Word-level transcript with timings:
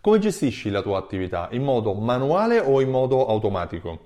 Come 0.00 0.20
gestisci 0.20 0.70
la 0.70 0.80
tua 0.80 0.96
attività? 0.96 1.48
In 1.50 1.64
modo 1.64 1.92
manuale 1.92 2.60
o 2.60 2.80
in 2.80 2.88
modo 2.88 3.26
automatico? 3.26 4.02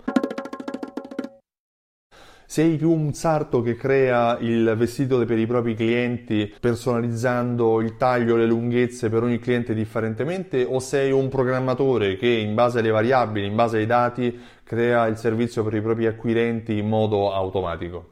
Sei 2.46 2.76
più 2.76 2.90
un 2.90 3.12
sarto 3.12 3.60
che 3.60 3.76
crea 3.76 4.38
il 4.40 4.74
vestito 4.74 5.22
per 5.26 5.38
i 5.38 5.46
propri 5.46 5.74
clienti 5.74 6.52
personalizzando 6.58 7.82
il 7.82 7.96
taglio, 7.98 8.36
le 8.36 8.46
lunghezze 8.46 9.10
per 9.10 9.22
ogni 9.22 9.38
cliente 9.38 9.74
differentemente 9.74 10.64
o 10.64 10.78
sei 10.78 11.12
un 11.12 11.28
programmatore 11.28 12.16
che 12.16 12.28
in 12.28 12.54
base 12.54 12.78
alle 12.78 12.90
variabili, 12.90 13.46
in 13.46 13.54
base 13.54 13.76
ai 13.76 13.86
dati 13.86 14.40
crea 14.64 15.06
il 15.06 15.18
servizio 15.18 15.62
per 15.62 15.74
i 15.74 15.82
propri 15.82 16.06
acquirenti 16.06 16.78
in 16.78 16.88
modo 16.88 17.32
automatico? 17.32 18.10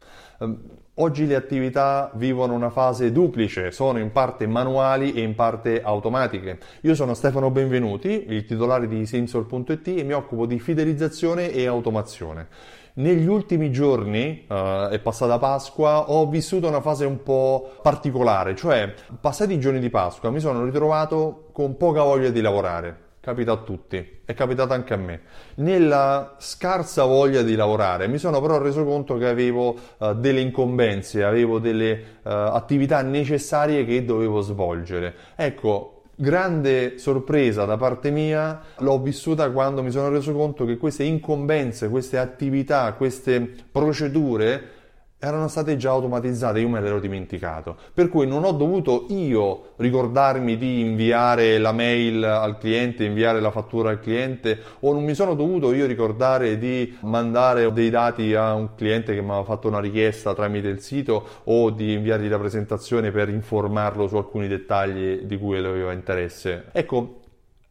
Oggi 1.03 1.27
le 1.27 1.35
attività 1.35 2.11
vivono 2.17 2.53
una 2.53 2.69
fase 2.69 3.11
duplice, 3.11 3.71
sono 3.71 3.99
in 3.99 4.13
parte 4.13 4.47
manuali 4.47 5.15
e 5.15 5.23
in 5.23 5.35
parte 5.35 5.81
automatiche. 5.81 6.59
Io 6.83 6.95
sono 6.95 7.15
Stefano 7.15 7.51
Benvenuti, 7.51 8.27
il 8.29 8.45
titolare 8.45 8.87
di 8.87 9.07
Sensor.it 9.07 9.89
e 9.89 10.03
mi 10.03 10.13
occupo 10.13 10.45
di 10.45 10.59
fidelizzazione 10.59 11.53
e 11.53 11.65
automazione. 11.67 12.49
Negli 12.95 13.27
ultimi 13.27 13.73
giorni, 13.73 14.45
uh, 14.47 14.89
è 14.89 14.99
passata 15.03 15.39
Pasqua, 15.39 16.11
ho 16.11 16.29
vissuto 16.29 16.69
una 16.69 16.83
fase 16.83 17.07
un 17.07 17.23
po' 17.23 17.79
particolare, 17.81 18.55
cioè 18.55 18.93
passati 19.19 19.55
i 19.55 19.59
giorni 19.59 19.81
di 19.81 19.89
Pasqua 19.89 20.29
mi 20.29 20.39
sono 20.39 20.63
ritrovato 20.67 21.49
con 21.53 21.79
poca 21.79 22.03
voglia 22.03 22.29
di 22.29 22.43
lavorare. 22.43 23.10
Capita 23.23 23.53
a 23.53 23.57
tutti, 23.59 24.21
è 24.25 24.33
capitato 24.33 24.73
anche 24.73 24.95
a 24.95 24.97
me. 24.97 25.21
Nella 25.57 26.37
scarsa 26.39 27.05
voglia 27.05 27.43
di 27.43 27.55
lavorare 27.55 28.09
mi 28.09 28.17
sono 28.17 28.41
però 28.41 28.57
reso 28.57 28.83
conto 28.87 29.19
che 29.19 29.29
avevo 29.29 29.77
uh, 29.99 30.15
delle 30.15 30.41
incombenze, 30.41 31.23
avevo 31.23 31.59
delle 31.59 31.93
uh, 32.23 32.29
attività 32.31 33.03
necessarie 33.03 33.85
che 33.85 34.07
dovevo 34.07 34.41
svolgere. 34.41 35.15
Ecco, 35.37 36.05
grande 36.15 36.97
sorpresa 36.97 37.67
da 37.67 37.77
parte 37.77 38.11
mia 38.11 38.59
l'ho 38.79 38.99
vissuta 39.01 39.51
quando 39.51 39.83
mi 39.83 39.91
sono 39.91 40.09
reso 40.09 40.33
conto 40.33 40.65
che 40.65 40.79
queste 40.79 41.05
incombenze, 41.05 41.91
queste 41.91 42.17
attività, 42.17 42.91
queste 42.95 43.55
procedure 43.71 44.80
erano 45.23 45.49
state 45.49 45.77
già 45.77 45.91
automatizzate, 45.91 46.61
io 46.61 46.69
me 46.69 46.81
l'ero 46.81 46.99
dimenticato. 46.99 47.77
Per 47.93 48.09
cui 48.09 48.27
non 48.27 48.43
ho 48.45 48.53
dovuto 48.53 49.05
io 49.11 49.73
ricordarmi 49.77 50.57
di 50.57 50.81
inviare 50.81 51.59
la 51.59 51.73
mail 51.73 52.25
al 52.25 52.57
cliente, 52.57 53.05
inviare 53.05 53.39
la 53.39 53.51
fattura 53.51 53.91
al 53.91 54.01
cliente, 54.01 54.59
o 54.81 54.95
non 54.95 55.05
mi 55.05 55.15
sono 55.15 55.35
dovuto 55.35 55.75
io 55.75 55.85
ricordare 55.85 56.57
di 56.57 56.97
mandare 57.01 57.71
dei 57.71 57.91
dati 57.91 58.35
a 58.35 58.55
un 58.55 58.75
cliente 58.75 59.15
che 59.15 59.21
mi 59.21 59.29
aveva 59.29 59.45
fatto 59.45 59.69
una 59.69 59.79
richiesta 59.79 60.35
tramite 60.35 60.69
il 60.69 60.81
sito 60.81 61.27
o 61.45 61.69
di 61.69 61.93
inviargli 61.93 62.29
la 62.29 62.39
presentazione 62.39 63.11
per 63.11 63.29
informarlo 63.29 64.09
su 64.09 64.17
alcuni 64.17 64.49
dettagli 64.49 65.25
di 65.25 65.39
cui 65.39 65.59
aveva 65.59 65.93
interesse. 65.93 66.69
Ecco, 66.73 67.21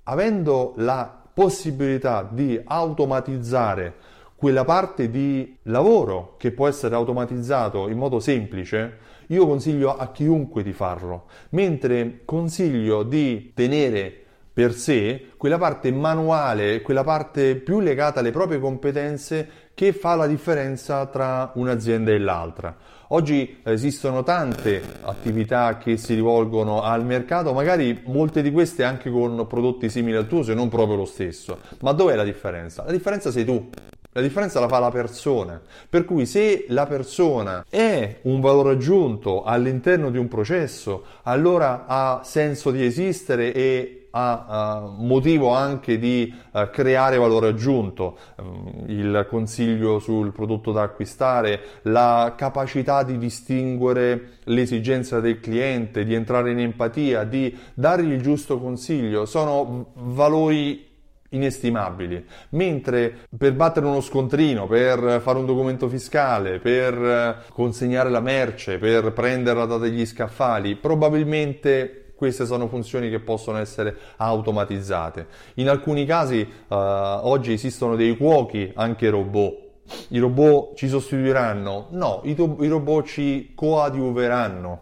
avendo 0.03 0.73
la 0.77 1.19
possibilità 1.33 2.27
di 2.29 2.61
automatizzare 2.63 4.17
quella 4.39 4.63
parte 4.63 5.09
di 5.09 5.57
lavoro 5.63 6.35
che 6.37 6.51
può 6.51 6.69
essere 6.69 6.95
automatizzato 6.95 7.89
in 7.89 7.97
modo 7.97 8.21
semplice, 8.21 8.99
io 9.27 9.45
consiglio 9.45 9.97
a 9.97 10.11
chiunque 10.11 10.63
di 10.63 10.71
farlo, 10.71 11.25
mentre 11.49 12.21
consiglio 12.23 13.03
di 13.03 13.51
tenere 13.53 14.23
per 14.53 14.73
sé 14.73 15.27
quella 15.35 15.57
parte 15.57 15.91
manuale, 15.91 16.81
quella 16.81 17.03
parte 17.03 17.57
più 17.57 17.81
legata 17.81 18.21
alle 18.21 18.31
proprie 18.31 18.59
competenze 18.59 19.49
che 19.73 19.91
fa 19.91 20.15
la 20.15 20.25
differenza 20.25 21.05
tra 21.07 21.51
un'azienda 21.55 22.11
e 22.11 22.17
l'altra. 22.19 22.77
Oggi 23.09 23.59
esistono 23.63 24.23
tante 24.23 24.81
attività 25.01 25.77
che 25.77 25.97
si 25.97 26.13
rivolgono 26.13 26.81
al 26.81 27.03
mercato, 27.03 27.51
magari 27.51 28.03
molte 28.05 28.41
di 28.41 28.51
queste 28.51 28.85
anche 28.85 29.09
con 29.09 29.47
prodotti 29.47 29.89
simili 29.89 30.15
al 30.15 30.27
tuo, 30.27 30.43
se 30.43 30.53
non 30.53 30.69
proprio 30.69 30.95
lo 30.95 31.05
stesso. 31.05 31.59
Ma 31.81 31.91
dov'è 31.91 32.15
la 32.15 32.23
differenza? 32.23 32.85
La 32.85 32.91
differenza 32.93 33.31
sei 33.31 33.43
tu. 33.43 33.69
La 34.13 34.21
differenza 34.21 34.59
la 34.59 34.67
fa 34.67 34.79
la 34.79 34.89
persona, 34.89 35.61
per 35.87 36.03
cui 36.03 36.25
se 36.25 36.65
la 36.69 36.87
persona 36.87 37.63
è 37.69 38.21
un 38.23 38.41
valore 38.41 38.71
aggiunto 38.71 39.43
all'interno 39.43 40.09
di 40.09 40.17
un 40.17 40.27
processo, 40.27 41.03
allora 41.23 41.85
ha 41.85 42.21
senso 42.23 42.71
di 42.71 42.83
esistere 42.83 43.53
e 43.53 44.07
ha 44.09 44.87
uh, 44.97 45.05
motivo 45.05 45.49
anche 45.49 45.99
di 45.99 46.33
uh, 46.53 46.71
creare 46.71 47.17
valore 47.17 47.49
aggiunto, 47.49 48.17
um, 48.37 48.85
il 48.87 49.27
consiglio 49.29 49.99
sul 49.99 50.31
prodotto 50.31 50.71
da 50.71 50.81
acquistare, 50.81 51.61
la 51.83 52.33
capacità 52.35 53.03
di 53.03 53.19
distinguere 53.19 54.37
l'esigenza 54.45 55.19
del 55.19 55.39
cliente, 55.39 56.03
di 56.03 56.15
entrare 56.15 56.49
in 56.49 56.59
empatia, 56.59 57.25
di 57.25 57.55
dargli 57.75 58.13
il 58.13 58.23
giusto 58.23 58.59
consiglio, 58.59 59.27
sono 59.27 59.91
valori 59.93 60.87
inestimabili, 61.29 62.25
mentre 62.49 63.13
per 63.37 63.53
battere 63.53 63.85
uno 63.85 64.01
scontrino, 64.01 64.67
per 64.67 65.19
fare 65.21 65.37
un 65.37 65.45
documento 65.45 65.87
fiscale, 65.87 66.59
per 66.59 66.93
eh, 66.93 67.35
consegnare 67.51 68.09
la 68.09 68.19
merce, 68.19 68.77
per 68.77 69.13
prenderla 69.13 69.65
da 69.65 69.77
degli 69.77 70.05
scaffali, 70.05 70.75
probabilmente 70.75 71.99
queste 72.19 72.45
sono 72.45 72.67
funzioni 72.67 73.09
che 73.09 73.21
possono 73.21 73.59
essere 73.59 73.95
automatizzate. 74.17 75.27
In 75.55 75.69
alcuni 75.69 76.05
casi 76.05 76.41
uh, 76.41 76.75
oggi 76.75 77.53
esistono 77.53 77.95
dei 77.95 78.17
cuochi, 78.17 78.73
anche 78.75 79.09
robot. 79.09 79.67
I 80.09 80.19
robot 80.19 80.75
ci 80.75 80.89
sostituiranno? 80.89 81.87
No, 81.91 82.19
i, 82.25 82.35
to- 82.35 82.57
i 82.59 82.67
robot 82.67 83.05
ci 83.05 83.53
coadiuveranno. 83.55 84.81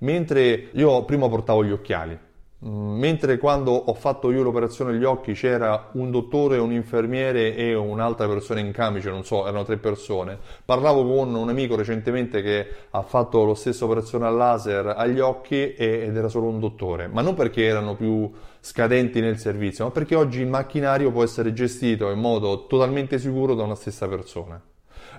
Mentre 0.00 0.68
io 0.72 1.04
prima 1.06 1.26
portavo 1.26 1.64
gli 1.64 1.70
occhiali, 1.70 2.18
mentre 2.66 3.36
quando 3.38 3.72
ho 3.72 3.94
fatto 3.94 4.30
io 4.30 4.42
l'operazione 4.42 4.92
agli 4.92 5.04
occhi 5.04 5.34
c'era 5.34 5.90
un 5.92 6.10
dottore, 6.10 6.58
un 6.58 6.72
infermiere 6.72 7.54
e 7.54 7.74
un'altra 7.74 8.26
persona 8.26 8.60
in 8.60 8.72
camice, 8.72 9.10
non 9.10 9.24
so, 9.24 9.46
erano 9.46 9.64
tre 9.64 9.76
persone, 9.76 10.38
parlavo 10.64 11.04
con 11.06 11.34
un 11.34 11.48
amico 11.48 11.76
recentemente 11.76 12.40
che 12.42 12.66
ha 12.90 13.02
fatto 13.02 13.44
la 13.44 13.54
stessa 13.54 13.84
operazione 13.84 14.26
al 14.26 14.36
laser 14.36 14.86
agli 14.96 15.20
occhi 15.20 15.74
ed 15.74 16.16
era 16.16 16.28
solo 16.28 16.46
un 16.46 16.58
dottore, 16.58 17.06
ma 17.06 17.20
non 17.20 17.34
perché 17.34 17.64
erano 17.64 17.96
più 17.96 18.30
scadenti 18.60 19.20
nel 19.20 19.38
servizio, 19.38 19.84
ma 19.84 19.90
perché 19.90 20.14
oggi 20.14 20.40
il 20.40 20.48
macchinario 20.48 21.12
può 21.12 21.22
essere 21.22 21.52
gestito 21.52 22.10
in 22.10 22.18
modo 22.18 22.66
totalmente 22.66 23.18
sicuro 23.18 23.54
da 23.54 23.62
una 23.62 23.74
stessa 23.74 24.08
persona. 24.08 24.60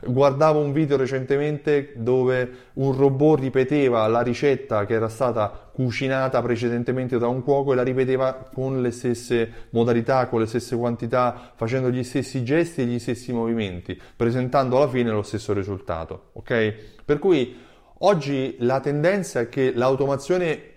Guardavo 0.03 0.59
un 0.59 0.71
video 0.71 0.97
recentemente 0.97 1.93
dove 1.95 2.49
un 2.73 2.95
robot 2.95 3.39
ripeteva 3.39 4.07
la 4.07 4.21
ricetta 4.21 4.85
che 4.85 4.93
era 4.93 5.07
stata 5.07 5.69
cucinata 5.71 6.41
precedentemente 6.41 7.17
da 7.17 7.27
un 7.27 7.43
cuoco 7.43 7.73
e 7.73 7.75
la 7.75 7.83
ripeteva 7.83 8.49
con 8.53 8.81
le 8.81 8.91
stesse 8.91 9.67
modalità, 9.71 10.27
con 10.27 10.39
le 10.39 10.45
stesse 10.45 10.75
quantità, 10.75 11.51
facendo 11.55 11.89
gli 11.89 12.03
stessi 12.03 12.43
gesti 12.43 12.81
e 12.81 12.85
gli 12.85 12.99
stessi 12.99 13.33
movimenti, 13.33 13.99
presentando 14.15 14.77
alla 14.77 14.87
fine 14.87 15.11
lo 15.11 15.23
stesso 15.23 15.53
risultato. 15.53 16.29
Ok? 16.33 16.73
Per 17.03 17.19
cui 17.19 17.55
oggi 17.99 18.55
la 18.59 18.79
tendenza 18.79 19.41
è 19.41 19.49
che 19.49 19.73
l'automazione 19.73 20.73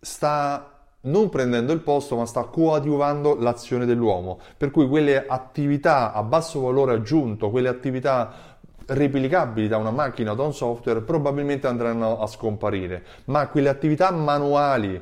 sta 0.00 0.70
non 1.06 1.28
prendendo 1.28 1.72
il 1.72 1.80
posto 1.80 2.16
ma 2.16 2.26
sta 2.26 2.42
coadiuvando 2.44 3.36
l'azione 3.36 3.86
dell'uomo, 3.86 4.40
per 4.56 4.70
cui 4.70 4.88
quelle 4.88 5.26
attività 5.26 6.12
a 6.12 6.22
basso 6.22 6.60
valore 6.60 6.94
aggiunto, 6.94 7.50
quelle 7.50 7.68
attività 7.68 8.55
replicabili 8.86 9.68
da 9.68 9.76
una 9.76 9.90
macchina 9.90 10.32
o 10.32 10.34
da 10.34 10.44
un 10.44 10.54
software 10.54 11.00
probabilmente 11.00 11.66
andranno 11.66 12.20
a 12.20 12.26
scomparire, 12.26 13.04
ma 13.26 13.48
quelle 13.48 13.68
attività 13.68 14.10
manuali 14.10 15.00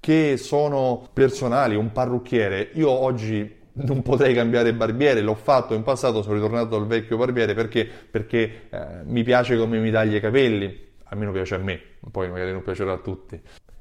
che 0.00 0.36
sono 0.36 1.08
personali, 1.12 1.74
un 1.74 1.92
parrucchiere, 1.92 2.70
io 2.74 2.90
oggi 2.90 3.56
non 3.80 4.02
potrei 4.02 4.34
cambiare 4.34 4.72
barbiere, 4.74 5.20
l'ho 5.20 5.34
fatto 5.34 5.74
in 5.74 5.82
passato, 5.82 6.22
sono 6.22 6.34
ritornato 6.34 6.76
al 6.76 6.86
vecchio 6.86 7.16
barbiere 7.16 7.54
perché, 7.54 7.86
perché 8.10 8.62
eh, 8.70 8.86
mi 9.04 9.22
piace 9.22 9.56
come 9.56 9.78
mi 9.78 9.90
taglia 9.90 10.16
i 10.16 10.20
capelli, 10.20 10.86
almeno 11.04 11.32
piace 11.32 11.54
a 11.54 11.58
me, 11.58 11.80
poi 12.10 12.28
magari 12.28 12.52
non 12.52 12.62
piacerà 12.62 12.92
a 12.92 12.98
tutti. 12.98 13.40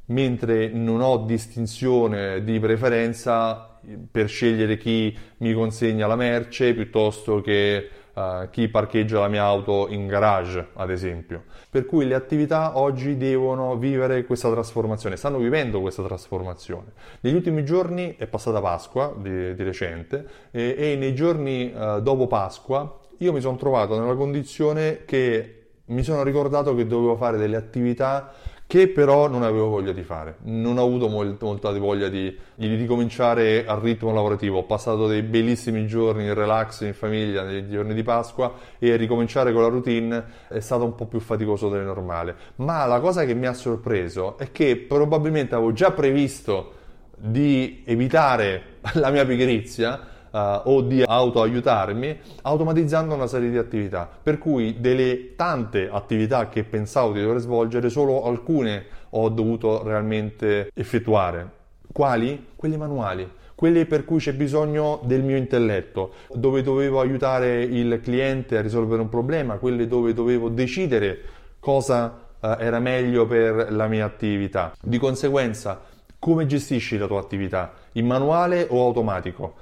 Mentre 0.10 0.70
non 0.70 1.02
ho 1.02 1.26
distinzione 1.26 2.44
di 2.44 2.60
preferenza 2.60 3.80
per 4.10 4.28
scegliere 4.28 4.78
chi 4.78 5.16
mi 5.38 5.54
consegna 5.54 6.08
la 6.08 6.16
merce 6.16 6.74
piuttosto 6.74 7.42
che 7.42 7.90
uh, 8.18 8.50
chi 8.50 8.68
parcheggia 8.68 9.20
la 9.20 9.28
mia 9.28 9.44
auto 9.44 9.88
in 9.90 10.08
garage, 10.08 10.70
ad 10.74 10.90
esempio. 10.90 11.44
Per 11.70 11.86
cui 11.86 12.06
le 12.06 12.16
attività 12.16 12.78
oggi 12.78 13.16
devono 13.18 13.78
vivere 13.78 14.26
questa 14.26 14.50
trasformazione, 14.50 15.16
stanno 15.16 15.38
vivendo 15.38 15.80
questa 15.80 16.04
trasformazione. 16.04 16.94
Negli 17.22 17.36
ultimi 17.36 17.64
giorni 17.64 18.16
è 18.18 18.26
passata 18.26 18.60
Pasqua, 18.60 19.14
di, 19.16 19.54
di 19.54 19.64
recente, 19.64 20.28
e, 20.52 20.76
e, 20.78 20.96
nei 20.96 21.14
giorni 21.14 21.72
uh, 21.74 22.02
dopo 22.02 22.28
Pasqua 22.28 23.00
io 23.20 23.34
mi 23.34 23.42
sono 23.42 23.58
trovato 23.58 24.00
nella 24.00 24.16
condizione 24.16 25.04
che 25.06 25.57
mi 25.88 26.04
sono 26.04 26.24
ricordato 26.24 26.76
che 26.76 26.86
dovevo 26.86 27.16
fare 27.16 27.38
delle 27.38 27.56
attività 27.56 28.34
che 28.68 28.90
però 28.90 29.30
non 29.30 29.44
avevo 29.44 29.70
voglia 29.70 29.94
di 29.94 30.04
fare. 30.04 30.40
Non 30.44 30.78
ho 30.78 30.84
avuto 30.84 31.08
molt, 31.08 31.42
molta 31.42 31.72
voglia 31.72 32.10
di, 32.10 32.38
di, 32.54 32.76
ricominciare 32.76 33.66
al 33.66 33.80
ritmo 33.80 34.12
lavorativo. 34.12 34.58
Ho 34.58 34.64
passato 34.66 35.08
dei 35.08 35.22
bellissimi 35.22 35.88
giorni 35.88 36.26
in 36.26 36.34
relax 36.34 36.82
in 36.82 36.94
famiglia 36.94 37.44
nei 37.44 37.70
giorni 37.70 37.94
di 37.94 38.04
Pasqua 38.04 38.54
e 38.78 38.98
ricominciare 38.98 39.54
con 39.54 39.62
la 39.62 39.70
routine 39.70 40.26
è 40.50 40.60
stato 40.60 40.84
un 40.84 40.96
po' 40.96 41.06
più 41.06 41.22
faticoso 41.22 41.70
del 41.70 41.86
normale. 41.86 42.36
Ma 42.56 42.86
la 42.86 43.00
cosa 43.00 43.24
che 43.24 43.34
mi 43.34 43.46
ha 43.46 43.54
sorpreso 43.54 44.38
è 44.38 44.52
che 44.52 44.76
probabilmente 44.76 45.56
avevo 45.56 45.72
già 45.72 45.92
previsto 45.92 46.74
di 47.16 47.84
evitare 47.86 48.80
la 48.96 49.10
mia 49.12 49.26
pigrizia 49.26 50.16
uh, 50.38 50.70
o 50.70 50.82
di 50.82 51.04
autoaiutarmi 51.04 52.20
automatizzando 52.44 53.16
una 53.16 53.28
serie 53.28 53.50
di 53.50 53.58
attività. 53.58 54.10
Per 54.22 54.38
cui 54.38 54.80
delle 54.80 55.36
tante 55.36 55.90
attività 55.92 56.50
che 56.50 56.64
pensavo 56.64 57.14
di 57.14 57.22
dover 57.22 57.40
svolgere, 57.40 57.90
solo 57.90 58.26
alcune 58.26 58.86
ho 59.12 59.30
dovuto 59.30 59.84
realmente 59.84 60.70
effettuare. 60.74 61.50
Quali? 61.92 62.48
Quelle 62.56 62.78
manuali 62.78 63.36
quelle 63.58 63.88
per 63.88 64.06
cui 64.06 64.20
c'è 64.20 64.34
bisogno 64.34 65.00
del 65.06 65.24
mio 65.24 65.36
intelletto, 65.36 66.12
dove 66.32 66.62
dovevo 66.62 67.00
aiutare 67.00 67.64
il 67.64 68.00
cliente 68.04 68.56
a 68.56 68.62
risolvere 68.62 69.02
un 69.02 69.10
problema, 69.10 69.56
quelle 69.56 69.88
dove 69.88 70.14
dovevo 70.14 70.48
decidere 70.50 71.22
cosa 71.60 72.28
eh, 72.40 72.56
era 72.60 72.78
meglio 72.78 73.26
per 73.26 73.72
la 73.72 73.88
mia 73.88 74.06
attività. 74.06 74.74
Di 74.80 75.00
conseguenza, 75.00 75.82
come 76.20 76.46
gestisci 76.46 77.00
la 77.00 77.08
tua 77.08 77.20
attività? 77.20 77.74
In 77.94 78.06
manuale 78.06 78.68
o 78.70 78.86
automatico? 78.86 79.56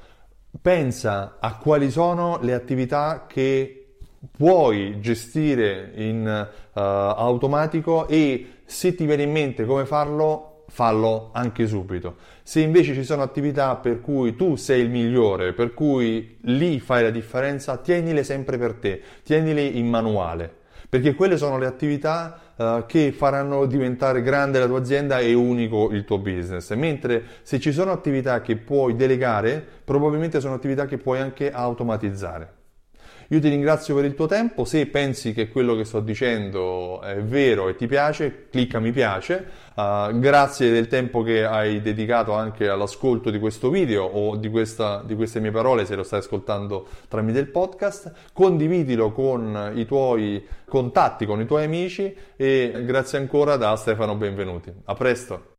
Pensa 0.62 1.38
a 1.40 1.58
quali 1.58 1.92
sono 1.92 2.40
le 2.42 2.54
attività 2.54 3.26
che 3.28 3.86
puoi 4.36 5.00
gestire 5.00 5.92
in 5.96 6.48
uh, 6.74 6.80
automatico 6.80 8.08
e 8.08 8.62
se 8.66 8.96
ti 8.96 9.06
viene 9.06 9.24
in 9.24 9.32
mente 9.32 9.66
come 9.66 9.86
farlo, 9.86 10.64
fallo 10.68 11.30
anche 11.34 11.68
subito. 11.68 12.16
Se 12.42 12.62
invece 12.62 12.94
ci 12.94 13.04
sono 13.04 13.22
attività 13.22 13.76
per 13.76 14.02
cui 14.02 14.36
tu 14.36 14.56
sei 14.56 14.82
il 14.82 14.90
migliore, 14.90 15.54
per 15.54 15.74
cui 15.74 16.38
lì 16.42 16.80
fai 16.80 17.04
la 17.04 17.12
differenza, 17.12 17.78
tienile 17.78 18.24
sempre 18.24 18.58
per 18.58 18.74
te, 18.76 19.02
tienile 19.24 19.62
in 19.62 19.88
manuale, 19.88 20.52
perché 20.88 21.14
quelle 21.16 21.38
sono 21.38 21.58
le 21.58 21.66
attività 21.66 22.40
uh, 22.56 22.86
che 22.86 23.12
faranno 23.12 23.66
diventare 23.66 24.22
grande 24.22 24.60
la 24.60 24.68
tua 24.68 24.80
azienda 24.80 25.20
e 25.20 25.34
unico 25.34 25.90
il 25.92 26.06
tuo 26.06 26.18
business. 26.18 26.74
Mentre 26.74 27.24
se 27.42 27.60
ci 27.60 27.72
sono 27.72 27.92
attività 27.92 28.42
che 28.42 28.56
puoi 28.56 28.96
delegare, 28.96 29.66
probabilmente 29.84 30.40
sono 30.40 30.54
attività 30.54 30.86
che 30.86 30.98
puoi 30.98 31.20
anche 31.20 31.52
automatizzare. 31.52 32.55
Io 33.30 33.40
ti 33.40 33.50
ringrazio 33.50 33.96
per 33.96 34.06
il 34.06 34.14
tuo 34.14 34.28
tempo, 34.28 34.66
se 34.66 34.86
pensi 34.86 35.34
che 35.34 35.50
quello 35.50 35.76
che 35.76 35.84
sto 35.84 36.00
dicendo 36.00 37.02
è 37.02 37.18
vero 37.24 37.70
e 37.70 37.76
ti 37.76 37.88
piace, 37.88 38.48
clicca 38.52 38.80
mi 38.80 38.92
piace. 38.92 39.64
Uh, 39.76 40.20
grazie 40.20 40.72
del 40.72 40.88
tempo 40.88 41.24
che 41.24 41.44
hai 41.44 41.82
dedicato 41.82 42.34
anche 42.34 42.70
all'ascolto 42.70 43.32
di 43.32 43.40
questo 43.40 43.70
video 43.70 44.04
o 44.04 44.36
di, 44.36 44.50
questa, 44.50 45.04
di 45.04 45.16
queste 45.16 45.40
mie 45.40 45.52
parole 45.52 45.86
se 45.86 45.96
lo 45.96 46.04
stai 46.04 46.20
ascoltando 46.20 46.88
tramite 47.08 47.40
il 47.40 47.48
podcast. 47.48 48.12
Condividilo 48.32 49.12
con 49.12 49.72
i 49.74 49.86
tuoi 49.86 50.46
contatti, 50.66 51.26
con 51.26 51.42
i 51.42 51.46
tuoi 51.46 51.64
amici 51.64 52.16
e 52.36 52.84
grazie 52.86 53.18
ancora 53.18 53.56
da 53.58 53.76
Stefano 53.76 54.16
Benvenuti. 54.16 54.72
A 54.86 54.94
presto! 54.94 55.55